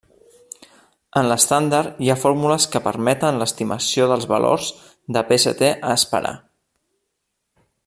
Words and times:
En 1.19 1.27
l'estàndard 1.31 1.99
hi 2.05 2.09
ha 2.13 2.15
fórmules 2.21 2.65
que 2.75 2.81
permeten 2.87 3.37
l'estimació 3.41 4.09
dels 4.13 4.27
valors 4.33 4.73
de 5.19 5.25
Pst 5.33 5.65
a 5.71 5.93
esperar. 5.99 6.33